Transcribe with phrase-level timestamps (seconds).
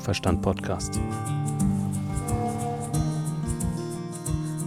[0.00, 0.98] Kuhverstand Podcast.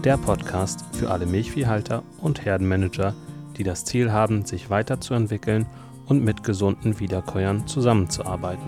[0.04, 3.16] Der Podcast für alle Milchviehhalter und Herdenmanager,
[3.58, 5.66] die das Ziel haben, sich weiterzuentwickeln
[6.06, 8.68] und mit gesunden Wiederkäuern zusammenzuarbeiten.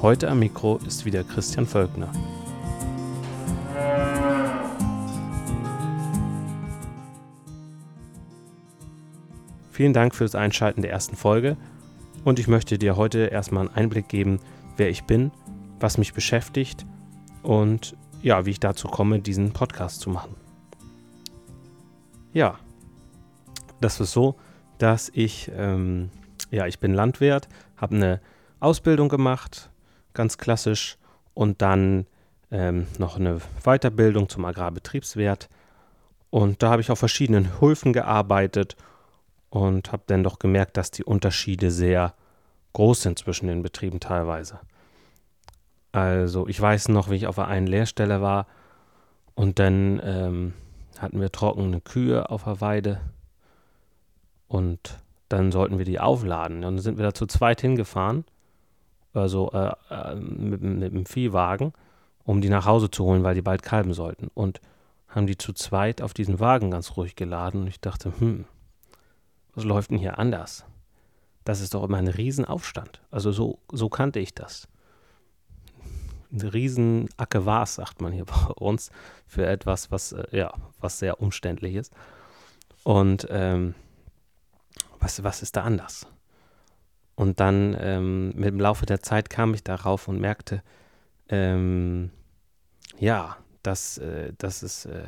[0.00, 2.10] Heute am Mikro ist wieder Christian Völkner.
[9.70, 11.58] Vielen Dank für das Einschalten der ersten Folge
[12.24, 14.40] und ich möchte dir heute erstmal einen Einblick geben,
[14.76, 15.30] wer ich bin,
[15.78, 16.86] was mich beschäftigt
[17.42, 20.34] und ja, wie ich dazu komme, diesen Podcast zu machen.
[22.32, 22.58] Ja,
[23.80, 24.36] das ist so,
[24.78, 26.10] dass ich, ähm,
[26.50, 28.20] ja, ich bin Landwirt, habe eine
[28.60, 29.70] Ausbildung gemacht,
[30.12, 30.98] ganz klassisch,
[31.34, 32.06] und dann
[32.50, 35.48] ähm, noch eine Weiterbildung zum Agrarbetriebswirt.
[36.28, 38.76] Und da habe ich auf verschiedenen Höfen gearbeitet
[39.50, 42.14] und habe dann doch gemerkt, dass die Unterschiede sehr
[42.72, 44.60] groß sind zwischen den Betrieben teilweise.
[45.92, 48.46] Also ich weiß noch, wie ich auf einer Lehrstelle war
[49.34, 50.54] und dann ähm,
[50.98, 53.00] hatten wir trockene Kühe auf der Weide
[54.46, 54.98] und
[55.28, 56.58] dann sollten wir die aufladen.
[56.58, 58.24] Und dann sind wir da zu zweit hingefahren,
[59.14, 61.72] also äh, äh, mit, mit dem Viehwagen,
[62.24, 64.28] um die nach Hause zu holen, weil die bald kalben sollten.
[64.34, 64.60] Und
[65.08, 68.44] haben die zu zweit auf diesen Wagen ganz ruhig geladen und ich dachte, hm,
[69.54, 70.64] was läuft denn hier anders?
[71.44, 73.00] Das ist doch immer ein Riesenaufstand.
[73.10, 74.68] Also so, so kannte ich das.
[76.32, 78.90] Ein riesen Ackewars, sagt man hier bei uns,
[79.26, 81.92] für etwas, was, äh, ja, was sehr umständlich ist.
[82.84, 83.74] Und ähm,
[84.98, 86.06] was, was ist da anders?
[87.14, 90.62] Und dann ähm, mit dem Laufe der Zeit kam ich darauf und merkte,
[91.28, 92.10] ähm,
[92.98, 95.02] ja, dass, äh, dass es, äh,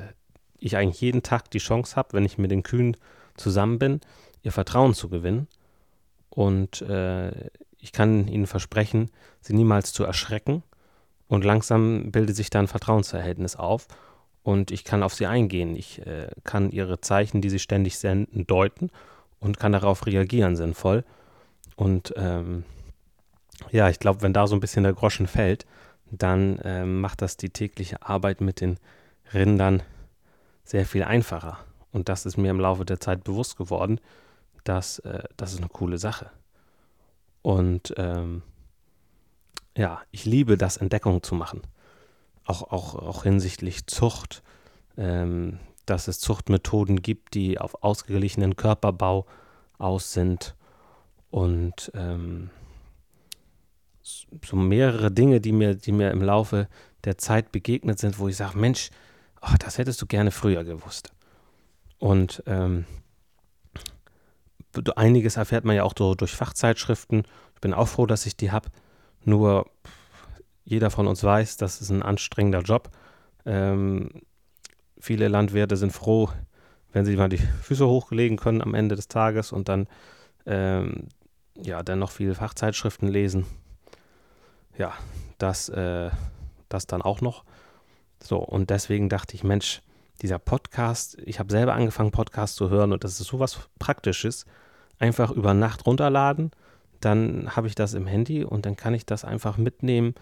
[0.59, 2.97] ich eigentlich jeden Tag die Chance habe, wenn ich mit den Kühen
[3.37, 4.01] zusammen bin,
[4.43, 5.49] ihr Vertrauen zu gewinnen.
[6.31, 7.31] Und äh,
[7.79, 9.11] ich kann ihnen versprechen,
[9.41, 10.63] sie niemals zu erschrecken.
[11.29, 13.89] Und langsam bildet sich da ein Vertrauensverhältnis auf.
[14.43, 15.77] Und ich kann auf sie eingehen.
[15.77, 18.91] Ich äh, kann ihre Zeichen, die sie ständig senden, deuten
[19.41, 21.05] und kann darauf reagieren sinnvoll.
[21.77, 22.65] Und ähm,
[23.71, 25.67] ja, ich glaube, wenn da so ein bisschen der Groschen fällt,
[26.11, 28.79] dann ähm, macht das die tägliche Arbeit mit den
[29.33, 29.83] Rindern
[30.65, 31.59] sehr viel einfacher.
[31.93, 34.01] Und das ist mir im Laufe der Zeit bewusst geworden,
[34.65, 36.31] dass äh, das ist eine coole Sache.
[37.43, 38.43] Und ähm,
[39.77, 41.63] ja, ich liebe das, Entdeckungen zu machen.
[42.45, 44.43] Auch, auch, auch hinsichtlich Zucht,
[44.97, 49.27] ähm, dass es Zuchtmethoden gibt, die auf ausgeglichenen Körperbau
[49.79, 50.55] aus sind.
[51.31, 52.51] Und ähm,
[54.03, 56.69] so mehrere Dinge, die mir, die mir im Laufe
[57.05, 58.91] der Zeit begegnet sind, wo ich sage, Mensch,
[59.41, 61.13] oh, das hättest du gerne früher gewusst.
[62.03, 62.85] Und ähm,
[64.97, 67.23] einiges erfährt man ja auch so durch Fachzeitschriften.
[67.55, 68.71] Ich bin auch froh, dass ich die habe.
[69.25, 69.71] Nur
[70.65, 72.91] jeder von uns weiß, das ist ein anstrengender Job.
[73.47, 74.11] Ähm,
[74.99, 76.29] viele Landwirte sind froh,
[76.93, 79.87] wenn sie mal die Füße hochlegen können am Ende des Tages und dann
[80.45, 81.07] ähm,
[81.57, 83.47] ja dann noch viele Fachzeitschriften lesen.
[84.77, 84.93] Ja,
[85.39, 86.11] das, äh,
[86.69, 87.45] das dann auch noch.
[88.21, 89.83] So, und deswegen dachte ich, Mensch,
[90.23, 94.47] dieser Podcast, ich habe selber angefangen, Podcasts zu hören und das ist sowas Praktisches.
[94.99, 96.53] Einfach über Nacht runterladen,
[97.01, 100.15] dann habe ich das im Handy und dann kann ich das einfach mitnehmen,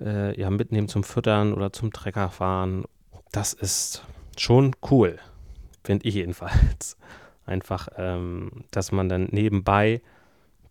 [0.00, 2.84] äh, ja, mitnehmen zum Füttern oder zum Treckerfahren.
[3.32, 4.04] Das ist
[4.36, 5.18] schon cool,
[5.82, 6.96] finde ich jedenfalls.
[7.46, 10.02] Einfach, ähm, dass man dann nebenbei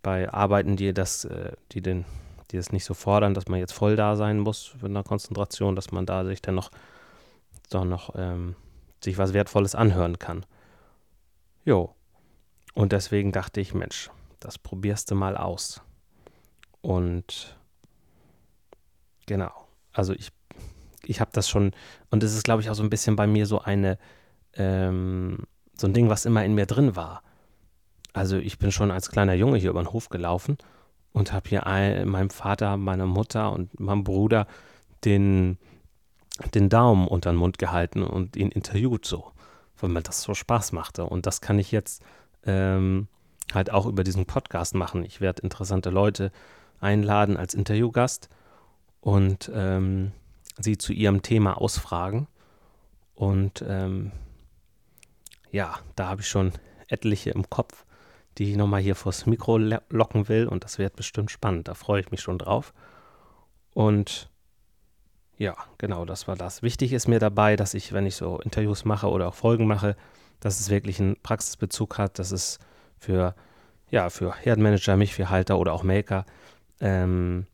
[0.03, 2.05] bei Arbeiten, die das, äh, die den,
[2.51, 5.75] die das nicht so fordern, dass man jetzt voll da sein muss mit einer Konzentration,
[5.75, 6.69] dass man da sich dann noch,
[7.71, 8.55] doch noch ähm,
[9.03, 10.45] sich was Wertvolles anhören kann.
[11.65, 11.93] Jo.
[12.73, 14.09] Und deswegen dachte ich, Mensch,
[14.39, 15.81] das probierst du mal aus.
[16.81, 17.57] Und
[19.25, 19.51] genau,
[19.91, 20.29] also ich,
[21.03, 21.71] ich habe das schon,
[22.11, 23.97] und es ist, glaube ich, auch so ein bisschen bei mir so eine,
[24.53, 25.39] ähm,
[25.75, 27.23] so ein Ding, was immer in mir drin war.
[28.13, 30.57] Also ich bin schon als kleiner Junge hier über den Hof gelaufen
[31.13, 34.47] und habe hier ein, meinem Vater, meiner Mutter und meinem Bruder
[35.03, 35.57] den
[36.53, 39.31] den Daumen unter den Mund gehalten und ihn interviewt so,
[39.77, 41.05] weil mir das so Spaß machte.
[41.05, 42.03] Und das kann ich jetzt
[42.45, 43.07] ähm,
[43.53, 45.03] halt auch über diesen Podcast machen.
[45.03, 46.31] Ich werde interessante Leute
[46.79, 48.29] einladen als Interviewgast
[49.01, 50.11] und ähm,
[50.57, 52.27] sie zu ihrem Thema ausfragen.
[53.15, 54.11] Und ähm,
[55.51, 56.51] ja, da habe ich schon
[56.87, 57.85] etliche im Kopf,
[58.37, 60.47] die ich nochmal hier vors Mikro locken will.
[60.47, 61.67] Und das wird bestimmt spannend.
[61.67, 62.73] Da freue ich mich schon drauf.
[63.73, 64.29] Und
[65.37, 66.63] ja, genau, das war das.
[66.63, 69.95] Wichtig ist mir dabei, dass ich, wenn ich so Interviews mache oder auch Folgen mache,
[70.39, 72.59] dass es wirklich einen Praxisbezug hat, dass es
[72.97, 73.35] für,
[73.89, 76.25] ja, für Herdenmanager, Milchviehhalter oder auch Melker,
[76.79, 77.45] ähm,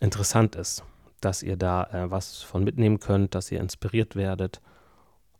[0.00, 0.84] interessant ist,
[1.20, 4.60] dass ihr da äh, was von mitnehmen könnt, dass ihr inspiriert werdet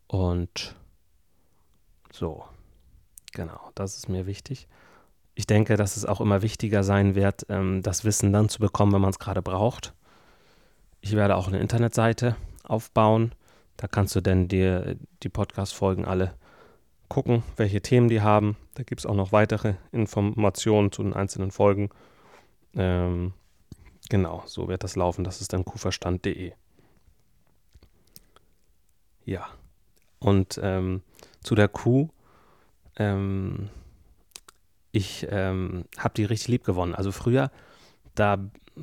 [0.07, 0.75] und
[2.13, 2.45] so,
[3.33, 4.69] genau, das ist mir wichtig.
[5.35, 8.93] Ich denke, dass es auch immer wichtiger sein wird, ähm, das Wissen dann zu bekommen,
[8.93, 9.93] wenn man es gerade braucht.
[11.05, 13.35] Ich werde auch eine Internetseite aufbauen.
[13.77, 16.33] Da kannst du dann dir die Podcast-Folgen alle
[17.09, 18.57] gucken, welche Themen die haben.
[18.73, 21.91] Da gibt es auch noch weitere Informationen zu den einzelnen Folgen.
[22.75, 23.35] Ähm,
[24.09, 25.25] genau, so wird das laufen.
[25.25, 26.53] Das ist dann kuverstand.de.
[29.27, 29.47] Ja,
[30.21, 31.03] und ähm,
[31.43, 32.09] zu der Kuh,
[32.97, 33.69] ähm,
[34.91, 36.95] ich ähm, habe die richtig lieb gewonnen.
[36.95, 37.51] Also früher,
[38.15, 38.39] da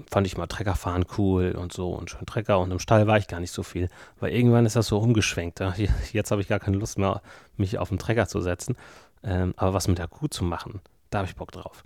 [0.10, 3.28] fand ich mal Treckerfahren cool und so und schön Trecker und im Stall war ich
[3.28, 3.90] gar nicht so viel.
[4.20, 5.60] Weil irgendwann ist das so umgeschwenkt.
[6.14, 7.22] Jetzt habe ich gar keine Lust mehr,
[7.58, 8.76] mich auf den Trecker zu setzen.
[9.24, 11.84] Ähm, aber was mit der Kuh zu machen, da habe ich Bock drauf.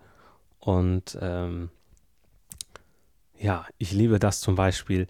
[0.60, 1.70] Und ähm,
[3.38, 5.08] ja, ich liebe das zum Beispiel,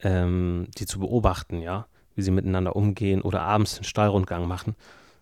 [0.00, 4.74] ähm, die zu beobachten, ja, wie sie miteinander umgehen oder abends den Stallrundgang machen,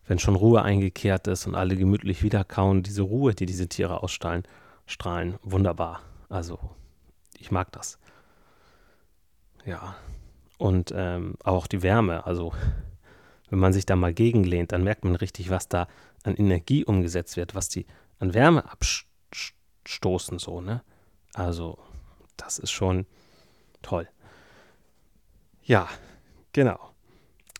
[0.06, 2.82] wenn schon Ruhe eingekehrt ist und alle gemütlich wiederkauen.
[2.82, 4.44] Diese Ruhe, die diese Tiere ausstrahlen,
[4.86, 6.00] strahlen, wunderbar.
[6.28, 6.58] Also
[7.38, 7.98] ich mag das.
[9.64, 9.96] Ja.
[10.58, 12.24] Und ähm, auch die Wärme.
[12.26, 12.52] Also,
[13.50, 15.86] wenn man sich da mal gegenlehnt, dann merkt man richtig, was da
[16.22, 17.86] an Energie umgesetzt wird, was die
[18.18, 20.82] an Wärme abstoßen, so, ne?
[21.34, 21.78] Also,
[22.36, 23.06] das ist schon
[23.82, 24.08] toll.
[25.62, 25.88] Ja,
[26.52, 26.78] genau.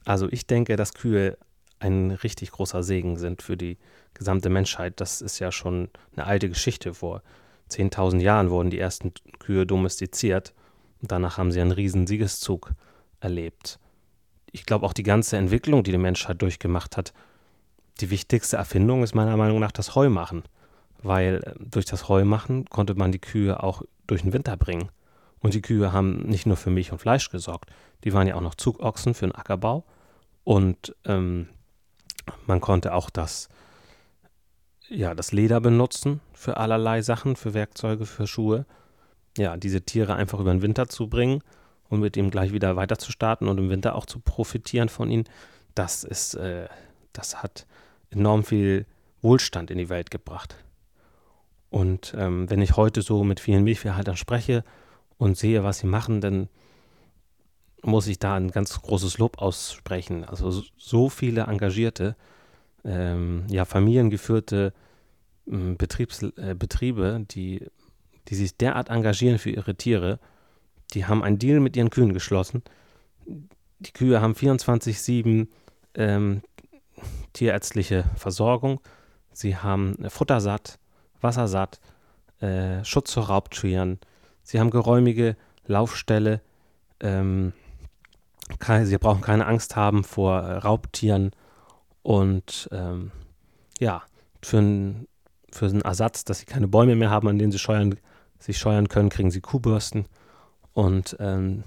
[0.05, 1.37] Also, ich denke, dass Kühe
[1.79, 3.77] ein richtig großer Segen sind für die
[4.15, 5.01] gesamte Menschheit.
[5.01, 6.95] Das ist ja schon eine alte Geschichte.
[6.95, 7.23] Vor
[7.71, 10.55] 10.000 Jahren wurden die ersten Kühe domestiziert
[11.03, 12.73] und danach haben sie einen riesen Siegeszug
[13.21, 13.79] erlebt.
[14.53, 17.13] Ich glaube auch die ganze Entwicklung, die die Menschheit durchgemacht hat,
[18.01, 20.43] die wichtigste Erfindung ist meiner Meinung nach das Heumachen,
[21.03, 24.91] weil äh, durch das Heumachen konnte man die Kühe auch durch den Winter bringen.
[25.41, 27.71] Und die Kühe haben nicht nur für Milch und Fleisch gesorgt,
[28.05, 29.85] die waren ja auch noch Zugochsen für den Ackerbau
[30.45, 31.49] und ähm,
[32.47, 33.49] man konnte auch das
[34.88, 38.67] ja, das Leder benutzen für allerlei Sachen, für Werkzeuge, für Schuhe.
[39.37, 41.43] Ja, diese Tiere einfach über den Winter zu bringen
[41.88, 45.11] und mit ihm gleich wieder weiter zu starten und im Winter auch zu profitieren von
[45.11, 45.25] ihnen,
[45.75, 46.69] das ist, äh,
[47.12, 47.67] das hat
[48.11, 48.87] enorm viel
[49.23, 50.56] Wohlstand in die Welt gebracht.
[51.69, 54.65] Und ähm, wenn ich heute so mit vielen Milchviehhaltern spreche
[55.19, 56.49] und sehe, was sie machen, dann
[57.82, 60.25] muss ich da ein ganz großes Lob aussprechen.
[60.25, 62.17] Also so viele Engagierte,
[62.87, 64.73] ähm, ja, familiengeführte
[65.47, 67.67] äh, Betriebs, äh, Betriebe, die,
[68.29, 70.19] die sich derart engagieren für ihre Tiere,
[70.94, 72.62] die haben einen Deal mit ihren Kühen geschlossen.
[73.81, 75.49] Die Kühe haben 24-7
[75.94, 76.43] ähm,
[77.33, 78.81] tierärztliche Versorgung.
[79.32, 80.79] Sie haben Futtersatt,
[81.21, 81.81] Wassersatt,
[82.41, 83.99] äh, Schutz vor Raubtieren.
[84.43, 85.37] Sie haben geräumige
[85.67, 86.41] Laufställe.
[87.00, 87.53] Ähm,
[88.85, 91.32] sie brauchen keine Angst haben vor äh, Raubtieren
[92.06, 93.11] und ähm,
[93.81, 94.05] ja,
[94.41, 95.08] für, ein,
[95.50, 97.99] für einen Ersatz, dass sie keine Bäume mehr haben, an denen sie scheuern,
[98.38, 100.06] sich scheuern können, kriegen sie Kuhbürsten.
[100.73, 101.64] Und ähm,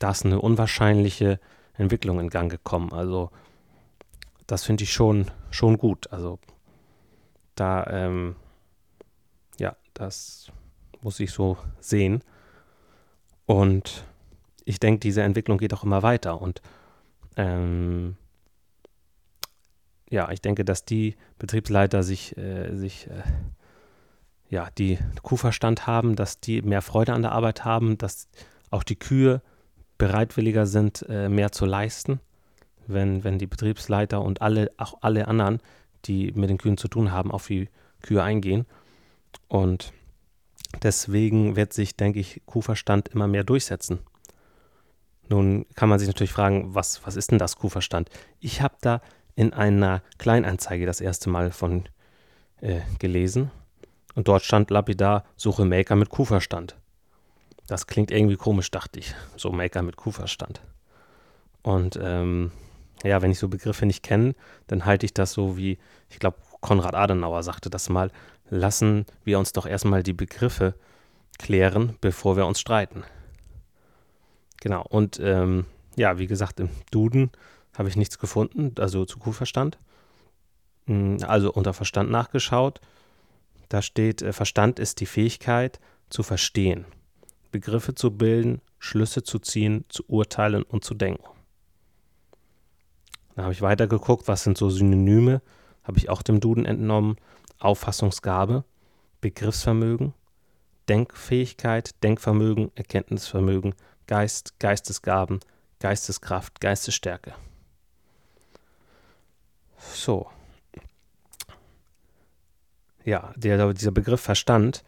[0.00, 1.38] da ist eine unwahrscheinliche
[1.74, 2.92] Entwicklung in Gang gekommen.
[2.92, 3.30] Also
[4.48, 6.12] das finde ich schon, schon gut.
[6.12, 6.40] Also
[7.54, 8.34] da, ähm,
[9.60, 10.50] ja, das
[11.00, 12.24] muss ich so sehen.
[13.44, 14.02] Und
[14.64, 16.42] ich denke, diese Entwicklung geht auch immer weiter.
[16.42, 16.60] Und
[17.36, 18.16] ähm,
[20.10, 23.22] ja, ich denke, dass die Betriebsleiter sich, äh, sich äh,
[24.48, 28.28] ja, die Kuhverstand haben, dass die mehr Freude an der Arbeit haben, dass
[28.70, 29.42] auch die Kühe
[29.98, 32.20] bereitwilliger sind, äh, mehr zu leisten,
[32.86, 35.60] wenn, wenn die Betriebsleiter und alle, auch alle anderen,
[36.04, 37.68] die mit den Kühen zu tun haben, auf die
[38.02, 38.66] Kühe eingehen.
[39.48, 39.92] Und
[40.82, 44.00] deswegen wird sich, denke ich, Kuhverstand immer mehr durchsetzen.
[45.28, 48.10] Nun kann man sich natürlich fragen, was, was ist denn das Kuhverstand?
[48.38, 49.00] Ich habe da
[49.36, 51.84] in einer Kleinanzeige das erste Mal von
[52.60, 53.50] äh, gelesen.
[54.14, 56.74] Und dort stand lapidar, suche Maker mit Kuhverstand.
[57.66, 59.14] Das klingt irgendwie komisch, dachte ich.
[59.36, 60.62] So Maker mit Kuhverstand.
[61.62, 62.50] Und ähm,
[63.04, 64.34] ja, wenn ich so Begriffe nicht kenne,
[64.68, 65.78] dann halte ich das so wie,
[66.08, 68.10] ich glaube, Konrad Adenauer sagte das mal,
[68.48, 70.74] lassen wir uns doch erstmal die Begriffe
[71.38, 73.04] klären, bevor wir uns streiten.
[74.60, 75.66] Genau, und ähm,
[75.96, 77.30] ja, wie gesagt, im Duden
[77.78, 79.78] habe ich nichts gefunden, also zu Kuhverstand.
[80.86, 82.80] Hm, also unter Verstand nachgeschaut.
[83.68, 86.84] Da steht, äh, Verstand ist die Fähigkeit zu verstehen,
[87.50, 91.24] Begriffe zu bilden, Schlüsse zu ziehen, zu urteilen und zu denken.
[93.34, 95.42] Da habe ich weitergeguckt, was sind so Synonyme,
[95.82, 97.16] habe ich auch dem Duden entnommen.
[97.58, 98.64] Auffassungsgabe,
[99.20, 100.12] Begriffsvermögen,
[100.88, 103.74] Denkfähigkeit, Denkvermögen, Erkenntnisvermögen,
[104.06, 105.40] Geist, Geistesgaben,
[105.80, 107.34] Geisteskraft, Geistesstärke.
[109.78, 110.28] So.
[113.04, 114.84] Ja, der, dieser Begriff Verstand,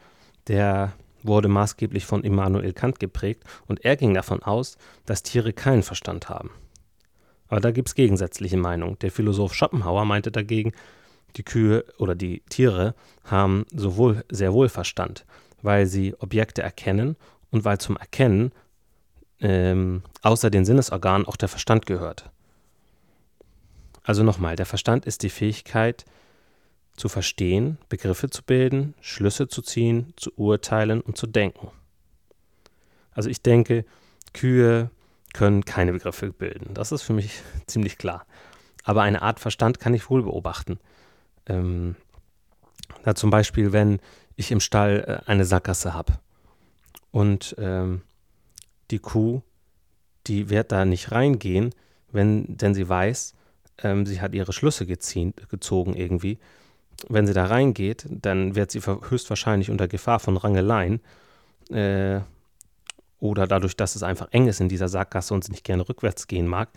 [0.49, 0.93] der
[1.23, 4.77] wurde maßgeblich von Immanuel Kant geprägt und er ging davon aus,
[5.07, 6.51] dass Tiere keinen Verstand haben.
[7.49, 8.99] Aber da gibt es gegensätzliche Meinungen.
[9.01, 10.73] Der Philosoph Schopenhauer meinte dagegen,
[11.37, 15.25] die Kühe oder die Tiere haben sowohl sehr wohl Verstand,
[15.63, 17.17] weil sie Objekte erkennen
[17.51, 18.53] und weil zum Erkennen
[19.41, 22.31] ähm, außer den Sinnesorganen auch der Verstand gehört.
[24.09, 26.07] Also nochmal, der Verstand ist die Fähigkeit
[26.97, 31.71] zu verstehen, Begriffe zu bilden, Schlüsse zu ziehen, zu urteilen und zu denken.
[33.11, 33.85] Also ich denke,
[34.33, 34.91] Kühe
[35.35, 36.73] können keine Begriffe bilden.
[36.73, 38.25] Das ist für mich ziemlich klar.
[38.83, 40.79] Aber eine Art Verstand kann ich wohl beobachten.
[41.45, 41.95] Ähm,
[43.05, 44.01] da zum Beispiel, wenn
[44.37, 46.15] ich im Stall äh, eine Sackgasse habe
[47.11, 48.01] und ähm,
[48.91, 49.43] die Kuh,
[50.27, 51.75] die wird da nicht reingehen,
[52.11, 53.35] wenn, denn sie weiß,
[53.83, 56.39] ähm, sie hat ihre Schlüsse geziehen, gezogen irgendwie.
[57.09, 61.01] Wenn sie da reingeht, dann wird sie höchstwahrscheinlich unter Gefahr von Rangeleien
[61.71, 62.21] äh,
[63.21, 66.27] oder dadurch, dass es einfach eng ist in dieser Sackgasse und sie nicht gerne rückwärts
[66.27, 66.69] gehen mag,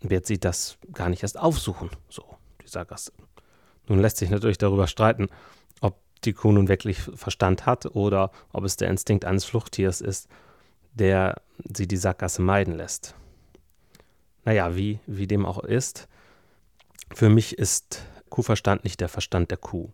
[0.00, 2.24] wird sie das gar nicht erst aufsuchen, so
[2.62, 3.12] die Sackgasse.
[3.88, 5.28] Nun lässt sich natürlich darüber streiten,
[5.80, 10.28] ob die Kuh nun wirklich Verstand hat oder ob es der Instinkt eines Fluchttiers ist,
[10.94, 11.40] der
[11.74, 13.14] sie die Sackgasse meiden lässt.
[14.46, 16.06] Naja, wie, wie dem auch ist,
[17.12, 19.90] für mich ist Kuhverstand nicht der Verstand der Kuh.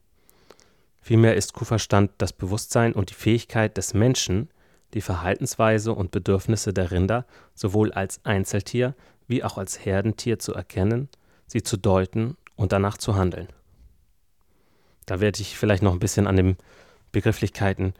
[1.01, 4.51] Vielmehr ist Kuhverstand das Bewusstsein und die Fähigkeit des Menschen,
[4.93, 8.95] die Verhaltensweise und Bedürfnisse der Rinder sowohl als Einzeltier
[9.27, 11.09] wie auch als Herdentier zu erkennen,
[11.47, 13.49] sie zu deuten und danach zu handeln.
[15.07, 16.57] Da werde ich vielleicht noch ein bisschen an den
[17.11, 17.95] Begrifflichkeiten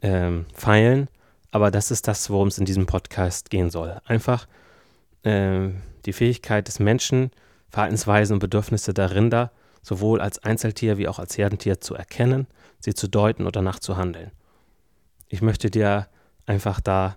[0.00, 1.08] ähm, feilen,
[1.50, 4.00] aber das ist das, worum es in diesem Podcast gehen soll.
[4.04, 4.46] Einfach
[5.28, 5.70] äh,
[6.06, 7.30] die Fähigkeit des Menschen,
[7.70, 12.46] Verhaltensweisen und Bedürfnisse der Rinder sowohl als Einzeltier wie auch als Herdentier zu erkennen,
[12.80, 14.32] sie zu deuten oder danach zu handeln.
[15.28, 16.08] Ich möchte dir
[16.46, 17.16] einfach da,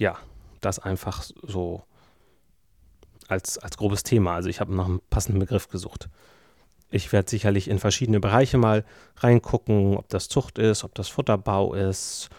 [0.00, 0.16] ja,
[0.60, 1.82] das einfach so
[3.28, 4.34] als, als grobes Thema.
[4.34, 6.08] Also ich habe nach einem passenden Begriff gesucht.
[6.90, 8.84] Ich werde sicherlich in verschiedene Bereiche mal
[9.18, 12.30] reingucken, ob das Zucht ist, ob das Futterbau ist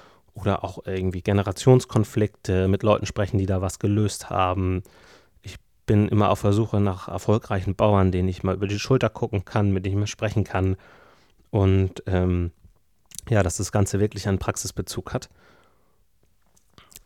[0.42, 4.84] oder auch irgendwie Generationskonflikte mit Leuten sprechen, die da was gelöst haben.
[5.42, 9.10] Ich bin immer auf der Suche nach erfolgreichen Bauern, denen ich mal über die Schulter
[9.10, 10.76] gucken kann, mit denen ich mal sprechen kann.
[11.52, 12.52] Und ähm,
[13.30, 15.30] ja, dass das Ganze wirklich einen Praxisbezug hat.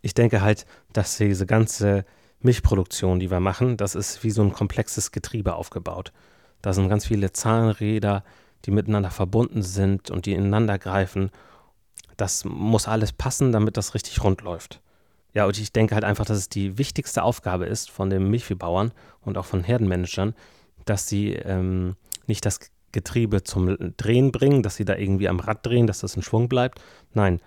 [0.01, 2.05] Ich denke halt, dass diese ganze
[2.41, 6.11] Milchproduktion, die wir machen, das ist wie so ein komplexes Getriebe aufgebaut.
[6.61, 8.23] Da sind ganz viele Zahnräder,
[8.65, 11.31] die miteinander verbunden sind und die ineinander greifen.
[12.17, 14.81] Das muss alles passen, damit das richtig rund läuft.
[15.33, 18.91] Ja, und ich denke halt einfach, dass es die wichtigste Aufgabe ist von den Milchviehbauern
[19.21, 20.35] und auch von Herdenmanagern,
[20.85, 21.95] dass sie ähm,
[22.27, 22.59] nicht das
[22.91, 26.47] Getriebe zum Drehen bringen, dass sie da irgendwie am Rad drehen, dass das in Schwung
[26.47, 26.79] bleibt.
[27.13, 27.41] Nein,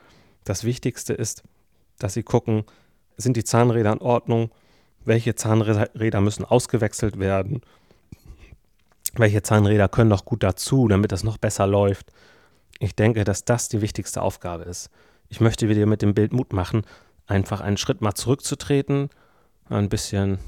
[0.45, 1.45] das Wichtigste ist,
[1.99, 2.65] dass sie gucken,
[3.17, 4.51] sind die Zahnräder in Ordnung,
[5.05, 7.63] welche Zahnräder müssen ausgewechselt werden,
[9.15, 12.13] welche Zahnräder können noch gut dazu, damit das noch besser läuft.
[12.79, 14.91] Ich denke, dass das die wichtigste Aufgabe ist.
[15.29, 16.83] Ich möchte dir mit dem Bild Mut machen,
[17.27, 19.11] einfach einen Schritt mal zurückzutreten,
[19.69, 20.39] ein bisschen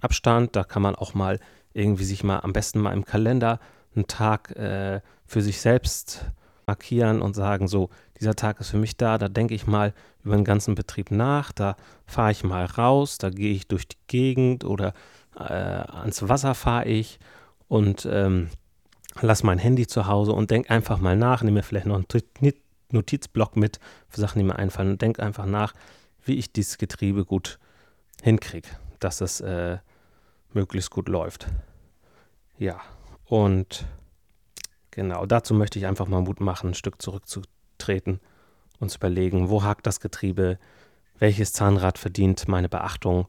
[0.00, 1.38] Abstand, da kann man auch mal
[1.72, 3.60] irgendwie sich mal am besten mal im Kalender
[3.94, 6.24] einen Tag äh, für sich selbst
[6.66, 10.34] markieren und sagen, so, dieser Tag ist für mich da, da denke ich mal über
[10.34, 14.64] den ganzen Betrieb nach, da fahre ich mal raus, da gehe ich durch die Gegend
[14.64, 14.92] oder
[15.38, 17.20] äh, ans Wasser fahre ich.
[17.68, 18.48] Und ähm,
[19.20, 22.52] lass mein Handy zu Hause und denk einfach mal nach, nehme mir vielleicht noch einen
[22.90, 25.74] Notizblock mit für Sachen, die mir einfallen und denk einfach nach,
[26.24, 27.58] wie ich dieses Getriebe gut
[28.22, 28.68] hinkriege,
[29.00, 29.78] dass es äh,
[30.52, 31.46] möglichst gut läuft.
[32.58, 32.80] Ja,
[33.26, 33.86] und
[34.90, 38.20] genau dazu möchte ich einfach mal Mut machen, ein Stück zurückzutreten
[38.80, 40.58] und zu überlegen, wo hakt das Getriebe,
[41.18, 43.28] welches Zahnrad verdient meine Beachtung.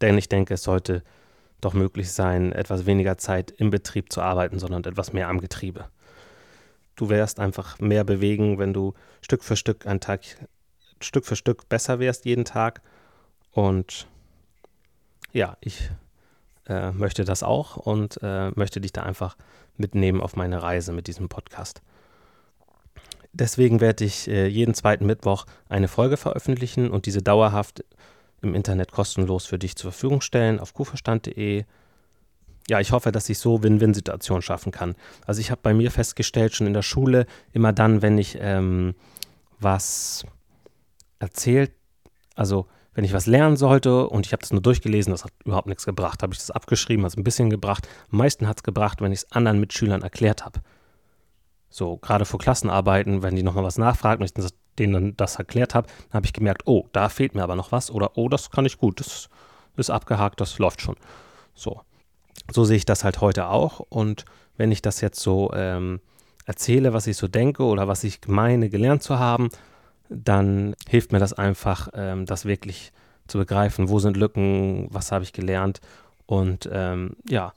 [0.00, 1.02] Denn ich denke, es sollte
[1.66, 5.86] doch möglich sein, etwas weniger Zeit im Betrieb zu arbeiten, sondern etwas mehr am Getriebe.
[6.94, 10.20] Du wärst einfach mehr bewegen, wenn du Stück für Stück ein Tag,
[11.00, 12.82] Stück für Stück besser wärst jeden Tag.
[13.50, 14.06] Und
[15.32, 15.90] ja, ich
[16.68, 19.36] äh, möchte das auch und äh, möchte dich da einfach
[19.76, 21.82] mitnehmen auf meine Reise mit diesem Podcast.
[23.32, 27.84] Deswegen werde ich äh, jeden zweiten Mittwoch eine Folge veröffentlichen und diese dauerhaft
[28.42, 31.64] im Internet kostenlos für dich zur Verfügung stellen auf kuhverstand.de.
[32.68, 34.96] Ja, ich hoffe, dass ich so Win-Win-Situationen schaffen kann.
[35.24, 38.94] Also ich habe bei mir festgestellt, schon in der Schule, immer dann, wenn ich ähm,
[39.60, 40.24] was
[41.18, 41.72] erzählt,
[42.34, 45.68] also wenn ich was lernen sollte und ich habe das nur durchgelesen, das hat überhaupt
[45.68, 47.86] nichts gebracht, habe ich das abgeschrieben, hat es ein bisschen gebracht.
[48.10, 50.60] Am meisten hat es gebracht, wenn ich es anderen Mitschülern erklärt habe.
[51.68, 54.34] So, gerade vor Klassenarbeiten, wenn die nochmal was nachfragen und ich
[54.78, 57.90] denen das erklärt habe, dann habe ich gemerkt, oh, da fehlt mir aber noch was
[57.90, 59.28] oder oh, das kann ich gut, das
[59.76, 60.96] ist abgehakt, das läuft schon.
[61.54, 61.80] So.
[62.52, 64.24] So sehe ich das halt heute auch und
[64.56, 66.00] wenn ich das jetzt so ähm,
[66.44, 69.48] erzähle, was ich so denke oder was ich meine gelernt zu haben,
[70.08, 72.92] dann hilft mir das einfach, ähm, das wirklich
[73.26, 75.80] zu begreifen, wo sind Lücken, was habe ich gelernt
[76.26, 77.52] und ähm, ja,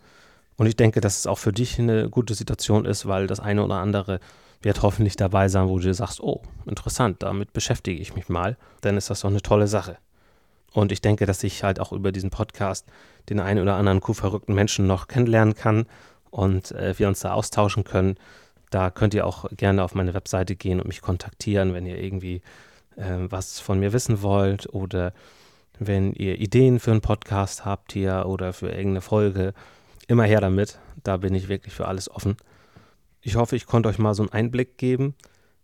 [0.59, 3.63] und ich denke, dass es auch für dich eine gute Situation ist, weil das eine
[3.63, 4.19] oder andere
[4.61, 8.97] wird hoffentlich dabei sein, wo du sagst, oh, interessant, damit beschäftige ich mich mal, dann
[8.97, 9.97] ist das doch eine tolle Sache.
[10.73, 12.85] Und ich denke, dass ich halt auch über diesen Podcast
[13.29, 15.85] den einen oder anderen kuhverrückten Menschen noch kennenlernen kann
[16.29, 18.15] und äh, wir uns da austauschen können.
[18.69, 22.41] Da könnt ihr auch gerne auf meine Webseite gehen und mich kontaktieren, wenn ihr irgendwie
[22.97, 25.13] äh, was von mir wissen wollt oder
[25.79, 29.53] wenn ihr Ideen für einen Podcast habt hier oder für irgendeine Folge.
[30.07, 30.77] Immer her damit.
[31.03, 32.35] Da bin ich wirklich für alles offen.
[33.21, 35.15] Ich hoffe, ich konnte euch mal so einen Einblick geben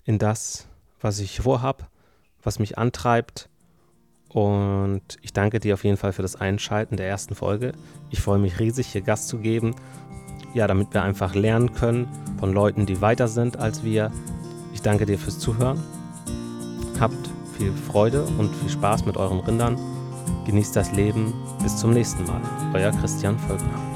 [0.03, 0.67] in das,
[1.01, 1.89] was ich vorhab,
[2.43, 3.50] was mich antreibt.
[4.29, 7.71] Und ich danke dir auf jeden Fall für das Einschalten der ersten Folge.
[8.09, 9.75] Ich freue mich riesig, hier Gast zu geben
[10.55, 12.07] ja, damit wir einfach lernen können
[12.39, 14.12] von Leuten, die weiter sind als wir.
[14.74, 15.83] Ich danke dir fürs Zuhören.
[17.00, 19.77] Habt viel Freude und viel Spaß mit euren Rindern.
[20.45, 21.33] Genießt das Leben.
[21.62, 22.41] Bis zum nächsten Mal.
[22.74, 23.94] Euer Christian Völkner.